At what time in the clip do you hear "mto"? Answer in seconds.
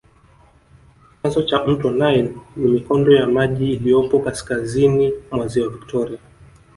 1.65-1.89